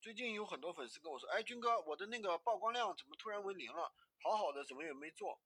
[0.00, 3.92] 最近有很多粉丝跟我说，哎，军哥，我的那个曝光量怎么突然为零了？
[4.22, 5.38] 好好的怎么也没做？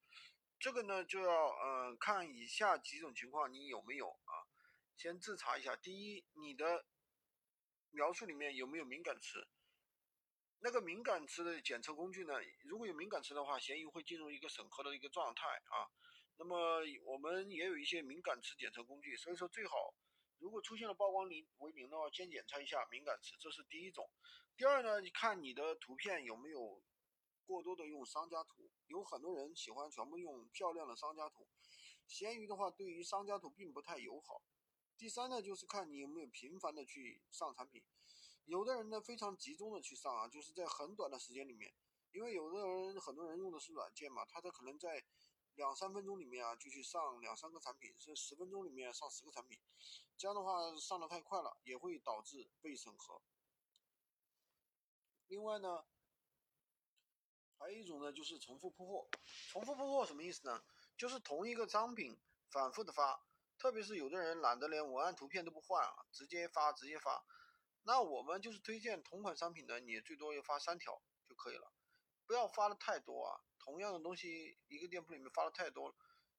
[0.60, 4.32] 这个呢就要嗯看以下几种情况你有没有啊？
[4.96, 5.74] 先自查一下。
[5.74, 6.86] 第一，你的
[7.90, 9.48] 描述里面有没有敏感词？
[10.60, 12.34] 那个敏感词的检测工具呢？
[12.62, 15.90] 如果有敏感词的话，闲鱼会进入一个审核的一个状态啊。
[16.36, 19.94] 那么我们也有一些敏感词检测工具，所以说最好
[20.44, 24.06] 如果出现了曝光零为零的话，先检查一下敏感词，这是第一种。
[24.58, 26.82] 第二呢，你看你的图片有没有
[27.46, 31.48] 过多的用商家图，有很多人喜欢全部用漂亮的商家图，
[32.06, 34.42] 闲鱼的话对于商家图并不太友好。
[34.98, 37.82] 第三呢，就是看你有没有频繁的去上产品。
[38.44, 41.72] 有的人呢非常集中的去上啊，就是在很短的时间里面，
[42.12, 45.02] 因为有的人很多人用的是软件嘛，他的可能在
[45.54, 49.58] 两三分钟里面啊就去上两三个产品，是十分钟里面上十个产品，
[50.16, 53.22] 这样的话上的太快了，也会导致被审核。
[55.28, 55.84] 另外呢，
[57.58, 59.08] 还有一种呢就是重复铺货，
[59.50, 60.64] 重复铺货什么意思呢？
[60.96, 62.20] 就是同一个商品
[62.50, 63.24] 反复的发，
[63.56, 67.24] 特别是有的人懒得连文案图片都不换啊，直接发直接发。
[67.82, 71.72] 那我们就是推荐同款商品呢，你最多要发三条就可以了，
[72.26, 73.40] 不要发的太多啊。
[73.64, 75.94] 同样的东西一个店铺里面发的太多了，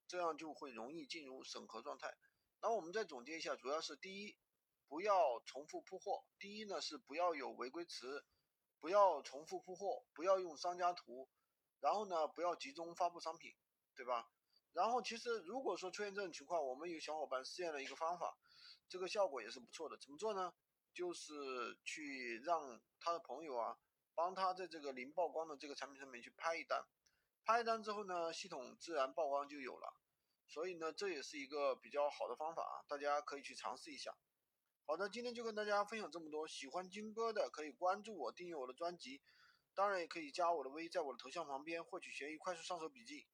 [0.08, 2.16] 这样就会容易进入审核状态。
[2.62, 4.38] 那我们再总结一下，主要是第一，
[4.88, 8.24] 不要重复铺货；第一呢是不要有违规词，
[8.80, 11.28] 不要重复铺货，不要用商家图，
[11.80, 13.56] 然后呢不要集中发布商品，
[13.96, 14.30] 对吧？
[14.74, 18.38] 然后其实如果说出现这种情况，我们有小伙伴试验了一个方法，
[18.88, 19.98] 这个效果也是不错的。
[19.98, 20.54] 怎么做呢？
[20.94, 23.78] 就是去让他的朋友啊，
[24.14, 26.86] 帮他在这个零曝光的这个产品上面去拍一单，
[27.46, 29.94] 拍一单之后呢，系统自然曝光就有了。
[30.48, 34.12] 所以呢，这也是一个比较好的方法啊，大家可以去尝试一下。
[34.88, 36.48] 好的，今天就跟大家分享这么多。
[36.48, 39.22] 喜欢金哥的可以关注我，订阅我的专辑，
[39.76, 43.28] 当然也可以加我的微，在我的头像旁边获取闲鱼快速上手笔记。